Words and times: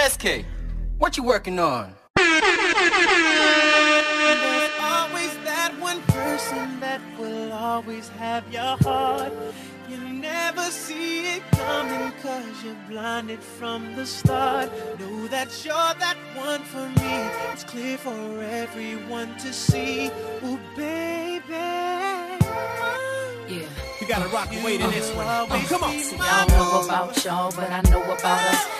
Eskay, 0.00 0.46
what 0.96 1.18
you 1.18 1.22
working 1.22 1.58
on? 1.58 1.94
There's 2.16 2.30
always 4.80 5.36
that 5.44 5.74
one 5.78 6.00
person 6.04 6.80
that 6.80 7.02
will 7.18 7.52
always 7.52 8.08
have 8.08 8.50
your 8.50 8.78
heart. 8.78 9.30
You 9.90 9.98
never 9.98 10.62
see 10.70 11.36
it 11.36 11.42
coming 11.52 12.12
cause 12.22 12.64
you're 12.64 12.74
blinded 12.88 13.40
from 13.40 13.94
the 13.94 14.06
start. 14.06 14.70
Know 14.98 15.26
that 15.26 15.62
you're 15.66 15.74
that 15.74 16.16
one 16.34 16.62
for 16.62 16.88
me. 17.00 17.28
It's 17.52 17.64
clear 17.64 17.98
for 17.98 18.40
everyone 18.40 19.36
to 19.36 19.52
see. 19.52 20.06
Ooh, 20.42 20.58
baby. 20.76 21.42
Yeah. 23.50 23.68
You 24.00 24.06
gotta 24.08 24.30
rock 24.30 24.48
and 24.50 24.64
wait 24.64 24.80
in 24.80 24.90
this 24.92 25.12
one. 25.14 25.26
Oh, 25.28 25.46
come 25.68 25.84
on. 25.84 25.98
See, 25.98 26.16
I 26.18 26.46
don't 26.46 26.56
know 26.56 26.84
about 26.86 27.22
y'all, 27.22 27.52
but 27.54 27.70
I 27.70 27.82
know 27.90 28.02
about 28.02 28.54
us. 28.54 28.79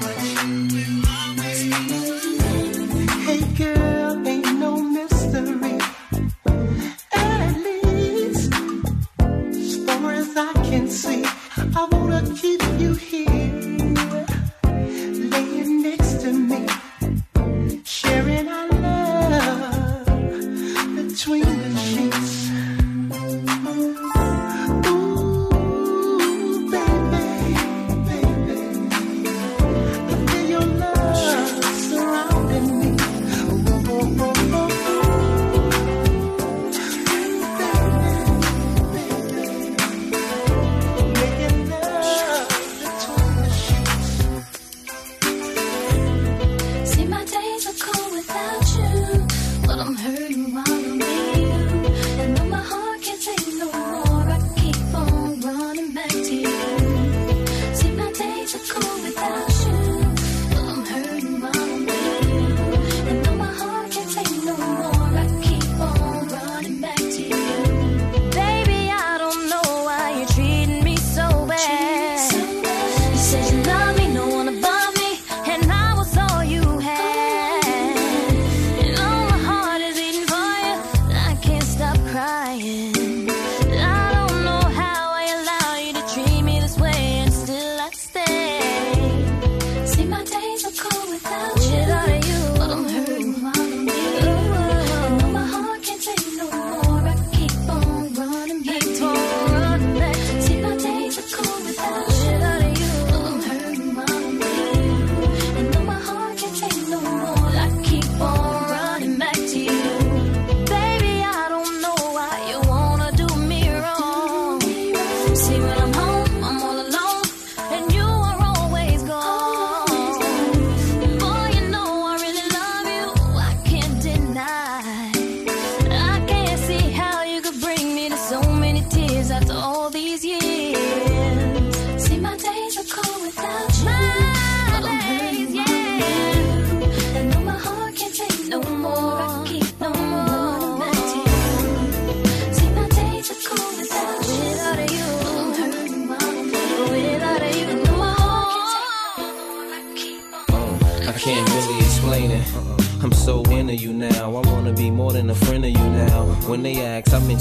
a 0.00 0.21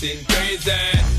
acting 0.00 0.24
crazy. 0.24 0.72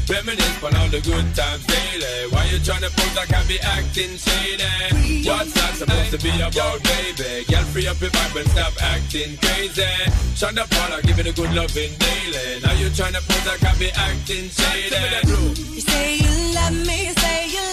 Reminisce 0.10 0.64
on 0.64 0.76
all 0.76 0.90
the 0.90 1.02
good 1.02 1.28
times 1.36 1.66
daily. 1.66 2.32
Why 2.32 2.46
you 2.52 2.60
trying 2.60 2.82
to 2.82 2.92
like 3.16 3.34
I 3.34 3.44
be 3.48 3.60
acting 3.60 4.18
shady? 4.18 5.28
What's 5.28 5.56
not 5.56 5.74
supposed 5.76 6.12
to 6.12 6.20
be 6.20 6.34
about, 6.42 6.84
baby? 6.84 7.46
Get 7.48 7.64
free 7.72 7.88
up 7.88 8.00
your 8.02 8.10
vibe 8.10 8.40
and 8.42 8.50
stop 8.50 8.74
acting 8.82 9.38
crazy. 9.38 9.94
Shonda 10.36 10.66
Paula, 10.70 11.02
give 11.04 11.20
it 11.20 11.28
a 11.28 11.34
good 11.34 11.54
loving 11.54 11.94
daily. 11.98 12.62
Now 12.64 12.74
you 12.74 12.90
trying 12.90 13.14
to 13.14 13.24
like 13.48 13.64
I 13.64 13.74
be 13.78 13.90
acting 13.92 14.50
shady. 14.50 14.96
You 15.28 15.82
say 15.82 16.18
you 16.18 16.56
love 16.56 16.76
me, 16.88 17.14
say 17.14 17.48
you 17.50 17.71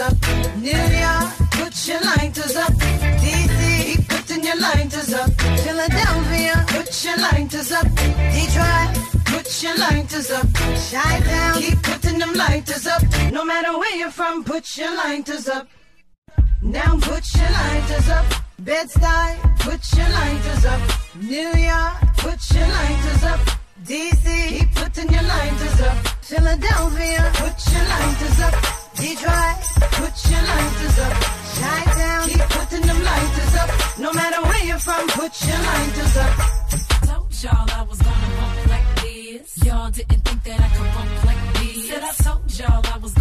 up. 0.00 0.14
New 0.56 0.70
York, 0.70 1.30
put 1.52 1.88
your 1.88 2.00
lighters 2.00 2.56
up. 2.56 2.72
DC, 3.22 3.60
keep 3.84 4.08
putting 4.08 4.44
your 4.44 4.56
lighters 4.56 5.12
up. 5.12 5.30
Philadelphia, 5.64 6.64
put 6.68 7.04
your 7.04 7.16
lighters 7.18 7.72
up. 7.72 7.86
Detroit, 8.34 8.90
put 9.26 9.62
your 9.62 9.76
lighters 9.76 10.30
up. 10.30 10.46
Chi-Town, 10.90 11.60
keep 11.60 11.82
putting 11.82 12.18
them 12.18 12.32
lighters 12.34 12.86
up. 12.86 13.02
No 13.32 13.44
matter 13.44 13.78
where 13.78 13.96
you're 13.96 14.10
from, 14.10 14.42
put 14.44 14.76
your 14.76 14.94
lighters 14.96 15.48
up. 15.48 15.68
Now 16.62 16.98
put 17.00 17.24
your 17.34 17.50
lighters 17.50 18.08
up. 18.08 18.26
Bed-Stuy, 18.60 19.28
put 19.60 19.82
your 19.96 20.08
lighters 20.08 20.64
up. 20.64 20.80
New 21.16 21.52
York, 21.68 21.94
put 22.16 22.40
your 22.54 22.68
lighters 22.68 23.22
up. 23.24 23.40
DC, 23.84 24.48
keep 24.48 24.74
putting 24.74 25.10
your 25.12 25.22
lighters 25.22 25.80
up. 25.82 25.96
Philadelphia, 26.22 27.30
put 27.34 27.56
your 27.72 27.84
lighters 27.84 28.40
up. 28.40 28.80
Detroit, 29.00 29.64
put 29.96 30.14
your 30.30 30.42
lighters 30.42 30.98
up. 30.98 31.14
Chi-Town, 31.56 32.28
keep 32.28 32.46
putting 32.56 32.86
them 32.86 33.02
lighters 33.02 33.54
up. 33.56 33.70
No 33.98 34.12
matter 34.12 34.42
where 34.42 34.64
you're 34.66 34.78
from, 34.78 35.08
put 35.08 35.32
your 35.48 35.60
lighters 35.70 36.16
up. 36.18 36.34
Told 37.08 37.42
y'all 37.42 37.70
I 37.80 37.82
was 37.88 37.98
gonna 38.02 38.30
bump 38.38 38.66
like 38.68 38.88
this. 39.02 39.64
Y'all 39.64 39.90
didn't 39.90 40.22
think 40.26 40.42
that 40.44 40.60
I 40.60 40.68
could 40.76 40.90
bump 40.94 41.24
like 41.24 41.54
this. 41.54 41.88
Said 41.88 42.02
I 42.04 42.12
told 42.24 42.58
y'all 42.58 42.82
I 42.94 42.98
was 42.98 43.14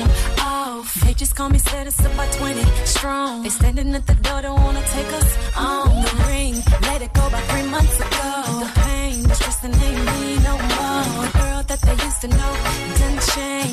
off. 0.00 0.38
Oh, 0.38 0.86
they 1.04 1.14
just 1.14 1.34
call 1.36 1.50
me 1.50 1.58
status 1.58 1.98
about 2.00 2.32
20 2.32 2.62
strong. 2.84 3.42
They 3.42 3.48
standing 3.48 3.94
at 3.94 4.06
the 4.06 4.14
door, 4.14 4.42
don't 4.42 4.60
wanna 4.62 4.82
take 4.96 5.12
us 5.20 5.30
on 5.56 6.02
the 6.02 6.24
ring. 6.28 6.54
Let 6.82 7.02
it 7.02 7.12
go 7.12 7.26
about 7.26 7.44
three 7.50 7.68
months 7.68 7.96
ago. 7.96 8.32
The 8.64 8.70
pain, 8.82 9.22
the 9.22 9.34
stress, 9.34 9.64
and 9.64 9.74
ain't 9.74 10.04
me 10.10 10.38
no 10.48 10.54
more. 10.72 11.04
The 11.24 11.30
girl 11.38 11.62
that 11.70 11.80
they 11.86 11.96
used 12.06 12.20
to 12.22 12.28
know 12.28 12.52
didn't 12.98 13.22
change. 13.34 13.67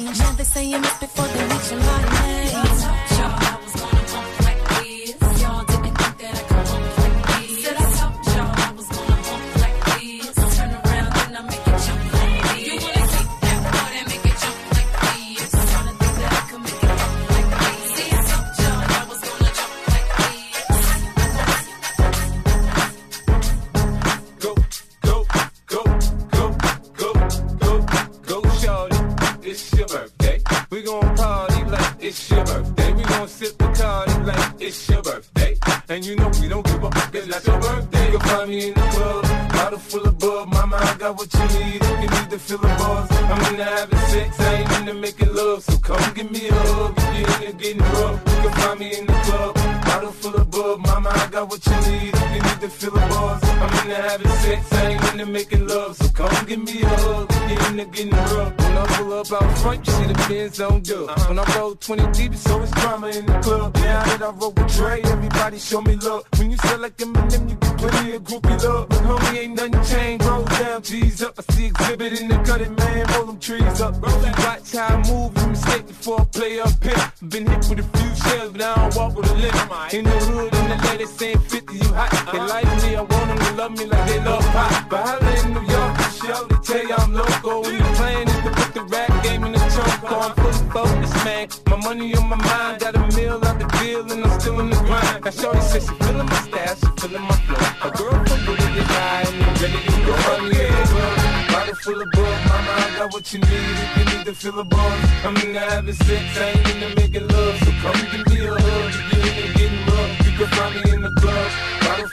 You 36.16 36.22
know 36.22 36.32
we 36.42 36.48
don't 36.48 36.66
give 36.66 36.84
up, 36.84 36.94
it's 37.14 37.28
not 37.28 37.46
your 37.46 37.60
birthday. 37.60 38.12
You'll 38.12 38.20
find 38.22 38.50
me 38.50 38.68
in 38.68 38.74
the 38.74 38.82
club, 38.82 39.24
bottle 39.50 39.80
full 39.80 40.08
of 40.08 40.18
bub. 40.18 40.48
Mama, 40.50 40.78
I 40.78 40.98
got 40.98 41.18
what 41.18 41.34
you 41.34 41.60
need. 41.60 41.84
You 41.84 42.10
need 42.10 42.30
to 42.30 42.40
feel 42.40 42.58
the 42.58 42.68
buzz, 42.68 43.12
I'm 43.12 43.54
into 43.54 43.64
having 43.64 44.00
sex. 44.00 44.40
I 44.40 44.56
ain't 44.56 44.72
into 44.80 44.94
making 44.94 45.34
love. 45.34 45.64
So 45.64 45.78
come 45.80 46.14
give 46.14 46.32
me 46.32 46.48
a 46.48 46.54
hug. 46.54 46.94
If 46.98 47.42
you're 47.42 47.50
into 47.50 47.64
getting 47.64 47.82
rough, 47.82 48.22
you 48.28 48.50
can 48.50 48.52
find 48.60 48.80
me 48.80 48.98
in 48.98 49.06
the 49.06 49.14
club. 49.14 49.85
Bottle 49.96 50.12
full 50.12 50.36
of 50.36 50.52
bub. 50.52 50.80
Mama, 50.80 51.10
I 51.10 51.28
got 51.32 51.48
what 51.48 51.66
you 51.66 51.76
need. 51.90 52.14
If 52.14 52.36
you 52.36 52.42
need 52.42 52.60
to 52.60 52.70
feel 52.70 52.92
the 52.92 53.00
bars, 53.00 53.42
I'm 53.44 53.64
into 53.64 53.96
having 53.96 54.28
sex. 54.44 54.74
I 54.74 54.88
ain't 54.90 55.12
into 55.14 55.26
making 55.26 55.68
love. 55.68 55.96
So 55.96 56.10
come 56.10 56.46
give 56.46 56.60
me 56.60 56.82
a 56.82 56.88
hug. 56.90 57.32
You're 57.50 57.70
into 57.70 57.86
getting 57.86 58.12
rough. 58.12 58.58
When 58.58 58.78
I 58.78 58.86
pull 58.88 59.14
up 59.14 59.32
out 59.32 59.58
front, 59.60 59.88
you 59.88 59.94
see 59.94 60.08
the 60.08 60.26
Benz 60.28 60.60
on 60.60 60.82
dub. 60.82 61.18
When 61.30 61.40
I 61.40 61.46
roll 61.58 61.76
20 61.76 62.12
deep, 62.12 62.34
it's 62.34 62.46
always 62.50 62.72
drama 62.72 63.08
in 63.08 63.26
the 63.26 63.40
club. 63.40 63.74
Now 63.76 64.04
that 64.04 64.22
I 64.22 64.30
roll 64.32 64.52
with 64.52 64.76
Dre, 64.76 65.00
everybody 65.02 65.60
show 65.60 65.80
me 65.80 65.96
love. 65.96 66.24
When 66.38 66.52
you 66.52 66.58
sell 66.58 66.80
like 66.80 66.98
Eminem, 66.98 67.50
you 67.50 67.56
get 67.56 67.78
plenty 67.78 68.16
of 68.16 68.24
groupie 68.24 68.64
love. 68.64 68.90
But 68.90 69.00
homie, 69.00 69.38
ain't 69.38 69.56
nothing 69.56 69.84
changed. 69.96 70.26
Roll 70.26 70.44
down, 70.44 70.82
G's 70.82 71.24
up. 71.24 71.40
I 71.40 71.54
see 71.54 71.68
exhibit 71.68 72.20
in 72.20 72.28
the 72.28 72.38
cutting, 72.40 72.76
man. 72.76 73.08
Roll 73.14 73.28
them 73.28 73.40
trees 73.40 73.80
up. 73.80 73.96
Watch 74.02 74.74
how 74.74 74.88
I 74.88 74.98
move, 75.10 75.32
you 75.38 75.48
mistake 75.48 75.88
before 75.88 76.20
I 76.20 76.26
play 76.26 76.60
up 76.60 76.84
here. 76.84 77.14
Been 77.30 77.48
hit 77.48 77.66
with 77.70 77.80
a 77.80 77.98
few 77.98 78.16
shells, 78.16 78.52
but 78.52 78.62
I 78.62 78.76
don't 78.76 78.96
walk 78.98 79.16
with 79.16 79.32
a 79.32 79.36
limp. 79.36 79.56
In 79.94 80.04
the 80.04 80.10
hood, 80.10 80.52
in 80.52 80.70
the 80.70 80.78
lady 80.90 81.06
saying 81.06 81.38
50, 81.38 81.78
you 81.78 81.94
hot. 81.94 82.10
They 82.10 82.40
uh-huh. 82.40 82.48
like 82.50 82.66
me, 82.82 82.96
I 82.96 83.02
want 83.02 83.28
them 83.30 83.38
to 83.38 83.54
love 83.54 83.72
me 83.78 83.86
like 83.86 84.10
they 84.10 84.20
love 84.20 84.42
pop. 84.50 84.90
But 84.90 85.06
holla 85.06 85.32
in 85.38 85.54
New 85.54 85.62
York, 85.62 85.94
show, 86.10 86.42
they 86.50 86.58
tell 86.66 86.84
you 86.90 86.96
I'm 86.98 87.14
local. 87.14 87.62
When 87.62 87.78
the 87.78 87.90
plan 87.94 88.28
is 88.28 88.34
to 88.34 88.50
put 88.50 88.74
the 88.74 88.84
rap 88.90 89.24
game 89.24 89.44
in 89.46 89.52
the 89.54 89.62
choke. 89.70 90.10
I'm 90.10 90.34
fully 90.42 90.70
focused, 90.74 91.16
man. 91.24 91.48
My 91.70 91.78
money 91.86 92.16
on 92.16 92.28
my 92.28 92.36
mind, 92.36 92.82
got 92.82 92.96
a 92.96 93.04
meal 93.16 93.38
out 93.46 93.60
the 93.62 93.68
deal, 93.78 94.12
and 94.12 94.26
I'm 94.26 94.40
still 94.40 94.60
in 94.60 94.70
the 94.72 94.80
grind. 94.90 95.24
Now, 95.24 95.30
Shorty 95.30 95.62
says 95.62 95.86
she 95.86 95.94
feeling 96.02 96.26
my 96.26 96.40
style, 96.42 96.76
she 96.82 96.90
feeling 96.98 97.22
my 97.22 97.38
flow. 97.46 97.86
A 97.86 97.90
girl 97.94 98.18
from 98.26 98.42
Wooded 98.48 98.78
is 98.82 98.90
high, 98.90 99.22
and 99.30 99.44
I'm 99.44 99.54
ready 99.62 99.80
to 99.86 99.94
go. 100.02 100.14
I'm 100.34 100.50
yeah, 100.50 101.54
Bottle 101.54 101.76
full 101.76 102.02
of 102.02 102.10
bug, 102.10 102.38
mama, 102.50 102.72
I 102.74 102.96
got 102.98 103.14
what 103.14 103.32
you 103.32 103.40
need 103.40 103.78
if 103.86 103.98
you 103.98 104.18
need 104.18 104.26
to 104.26 104.34
fill 104.34 104.60
a 104.60 104.64
buzz. 104.64 104.98
I'm 105.24 105.38
in 105.46 105.54
the 105.54 105.60
having 105.60 105.94
sex, 105.94 106.26
I 106.42 106.58
ain't 106.58 106.74
into 106.74 106.90
making 106.98 107.28
love. 107.28 107.56
So 107.62 107.72
come, 107.86 107.96
you 108.02 108.10
can 108.10 108.24
be 108.34 108.46
a 108.46 108.50
hug, 108.50 109.05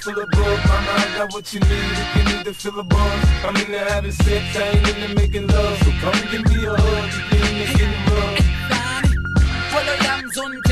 fill 0.02 0.20
a 0.20 0.26
book. 0.26 0.58
Mama, 0.66 0.92
I 0.92 1.14
got 1.16 1.32
what 1.32 1.52
you 1.52 1.60
need 1.60 1.70
if 1.70 2.16
you 2.16 2.24
need 2.36 2.44
to 2.44 2.54
fill 2.54 2.80
a 2.80 2.82
book. 2.82 3.12
I'm 3.44 3.56
into 3.56 3.78
having 3.78 4.12
sex, 4.12 4.56
I 4.56 4.62
ain't 4.70 4.88
into 4.88 5.14
making 5.14 5.46
love. 5.46 5.78
So 5.78 5.90
come 6.02 6.20
give 6.30 6.44
me 6.50 6.64
a 6.64 6.74
hug, 6.74 7.12
you 7.14 7.22
can 7.30 7.58
make 7.58 7.80
it 7.84 7.92
rough. 8.10 8.38
Follow 9.70 9.96
yams 10.02 10.38
on 10.38 10.71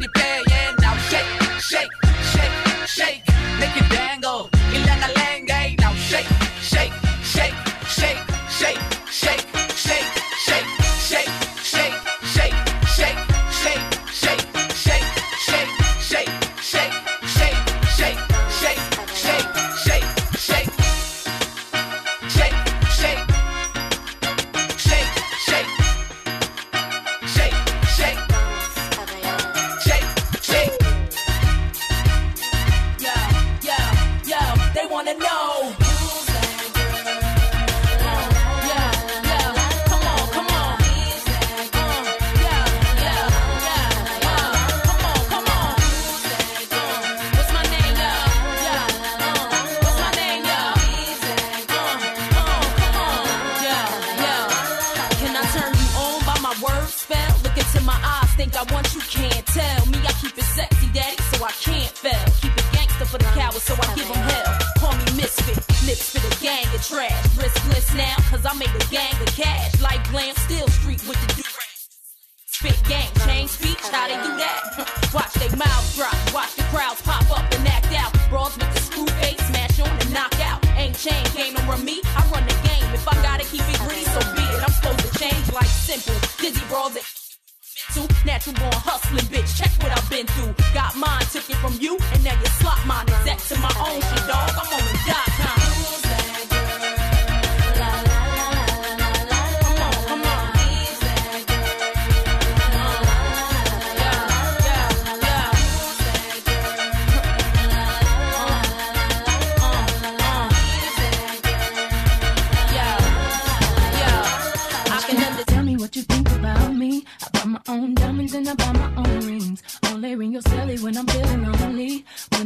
you 0.01 0.09
eh? 0.11 0.43
eh? 0.51 0.75
now? 0.81 0.97
Shake, 1.09 1.31
shake, 1.61 1.93
shake, 2.33 2.57
shake, 2.85 3.23
make 3.61 3.77
it 3.77 3.89
dangle. 3.91 4.49
Ilanga 4.75 5.79
now 5.79 5.95
shake, 5.95 6.27
shake. 6.61 7.12
Natural 88.33 88.55
born 88.55 88.73
hustling 88.73 89.29
bitch. 89.29 89.57
Check 89.59 89.71
what 89.83 89.93
I've 89.93 90.09
been 90.09 90.27
through. 90.27 90.55
Got 90.73 90.97
mine, 90.97 91.21
took 91.33 91.51
it 91.51 91.57
from 91.57 91.77
you, 91.79 91.99
and 92.13 92.25
now 92.25 92.33
you 92.41 92.47
slot 92.61 92.81
mine. 92.87 93.05
Exact 93.05 93.47
to 93.49 93.57
my 93.61 93.73
own 93.77 94.01
shit, 94.01 94.27
dog. 94.27 94.52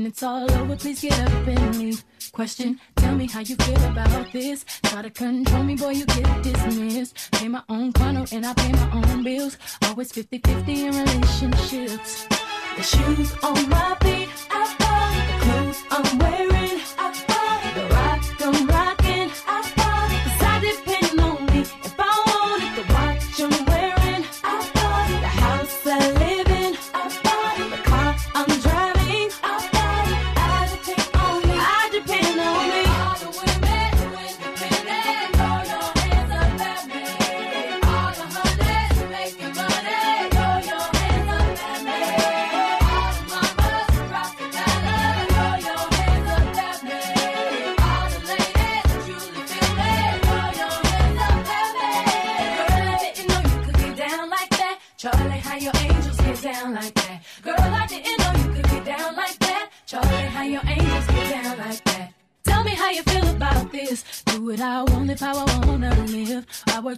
It's 0.06 0.22
all 0.22 0.48
over, 0.52 0.76
please 0.76 1.00
get 1.00 1.18
up 1.18 1.48
and 1.48 1.78
leave. 1.78 2.04
Question, 2.30 2.78
tell 2.94 3.16
me 3.16 3.26
how 3.26 3.40
you 3.40 3.56
feel 3.56 3.84
about 3.86 4.30
this. 4.32 4.64
Try 4.84 5.02
to 5.02 5.10
control 5.10 5.64
me, 5.64 5.74
boy, 5.74 5.90
you 5.90 6.06
get 6.06 6.44
dismissed. 6.44 7.32
Pay 7.32 7.48
my 7.48 7.60
own 7.68 7.92
condo 7.92 8.24
and 8.30 8.46
I 8.46 8.54
pay 8.54 8.70
my 8.70 8.88
own 8.92 9.24
bills. 9.24 9.58
Always 9.82 10.12
50-50 10.12 10.68
in 10.68 10.94
relationships. 10.94 12.24
The 12.76 12.82
shoes 12.84 13.34
on 13.42 13.68
my 13.68 13.96
feet, 14.00 14.28
I 14.48 14.76
buy. 14.78 15.10
The 15.26 15.36
clothes 15.44 15.82
I'm 15.90 16.18
wearing, 16.20 16.45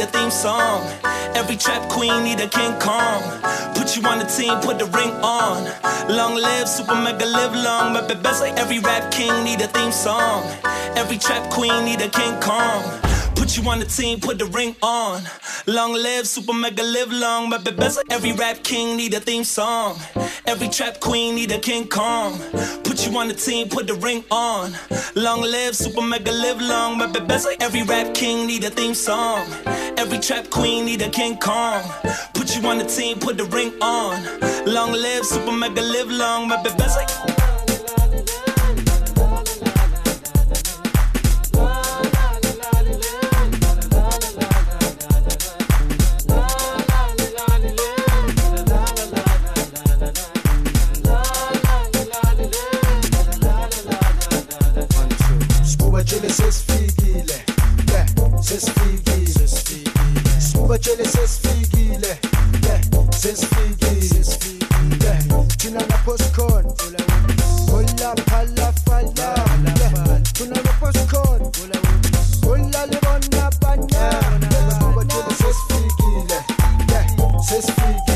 Need 0.00 0.08
a 0.08 0.12
theme 0.12 0.30
song. 0.30 0.86
Every 1.34 1.56
trap 1.56 1.88
queen 1.90 2.24
need 2.24 2.40
a 2.40 2.48
King 2.48 2.72
Kong. 2.80 3.22
Put 3.74 3.96
you 3.96 4.02
on 4.08 4.18
the 4.18 4.24
team, 4.24 4.58
put 4.60 4.78
the 4.78 4.86
ring 4.86 5.12
on. 5.22 5.64
Long 6.08 6.34
live, 6.34 6.68
super 6.68 6.94
mega 6.94 7.26
live 7.26 7.54
long. 7.54 7.92
The 7.92 8.14
best 8.14 8.40
like 8.40 8.56
every 8.56 8.78
rap 8.78 9.12
king 9.12 9.44
need 9.44 9.60
a 9.60 9.66
theme 9.66 9.92
song. 9.92 10.44
Every 10.96 11.18
trap 11.18 11.50
queen 11.50 11.84
need 11.84 12.00
a 12.00 12.08
King 12.08 12.40
Kong. 12.40 12.82
Put 13.50 13.64
you 13.64 13.68
on 13.68 13.80
the 13.80 13.84
team, 13.84 14.20
put 14.20 14.38
the 14.38 14.44
ring 14.44 14.76
on. 14.80 15.22
Long 15.66 15.92
live, 15.92 16.28
super 16.28 16.52
mega 16.52 16.84
live 16.84 17.10
long. 17.10 17.50
The 17.50 17.72
best 17.72 18.00
every 18.08 18.30
rap 18.30 18.62
king 18.62 18.96
need 18.96 19.12
a 19.12 19.18
theme 19.18 19.42
song. 19.42 19.98
Every 20.46 20.68
trap 20.68 21.00
queen 21.00 21.34
need 21.34 21.50
a 21.50 21.58
King 21.58 21.88
Kong. 21.88 22.38
Put 22.84 23.04
you 23.04 23.18
on 23.18 23.26
the 23.26 23.34
team, 23.34 23.68
put 23.68 23.88
the 23.88 23.94
ring 23.94 24.22
on. 24.30 24.76
Long 25.16 25.40
live, 25.40 25.74
super 25.74 26.00
mega 26.00 26.30
live 26.30 26.60
long. 26.60 26.98
The 27.12 27.20
best 27.22 27.48
every 27.58 27.82
rap 27.82 28.14
king 28.14 28.46
need 28.46 28.62
a 28.62 28.70
theme 28.70 28.94
song. 28.94 29.44
Every 29.96 30.20
trap 30.20 30.48
queen 30.50 30.84
need 30.84 31.02
a 31.02 31.10
King 31.10 31.36
Kong. 31.36 31.82
Put 32.34 32.54
you 32.54 32.64
on 32.68 32.78
the 32.78 32.84
team, 32.84 33.18
put 33.18 33.36
the 33.36 33.46
ring 33.46 33.72
on. 33.82 34.22
Long 34.64 34.92
live, 34.92 35.26
super 35.26 35.50
mega 35.50 35.82
live 35.82 36.08
long. 36.08 36.50
The 36.50 36.72
best 36.78 37.39
sesifikile 77.70 78.09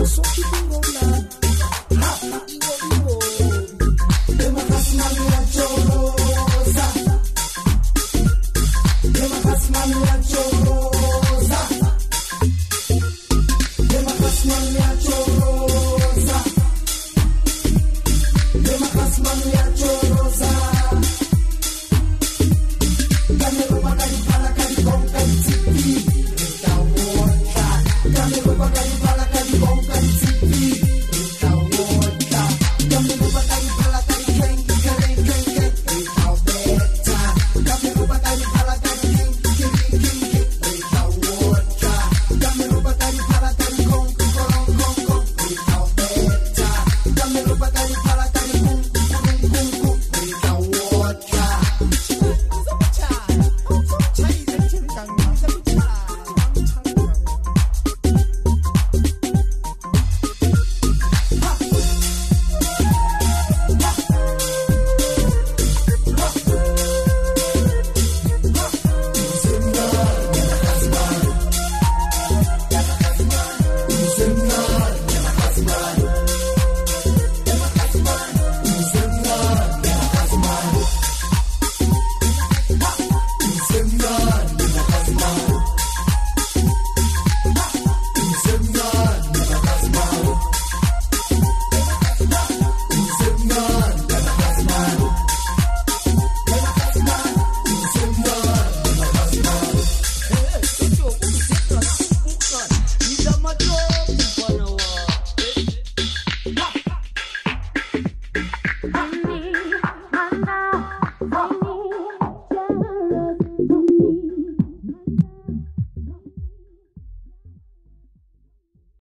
o 0.00 0.06
som 0.06 0.22
que 0.22 0.42
virou 0.42 0.80
nada. 0.94 1.35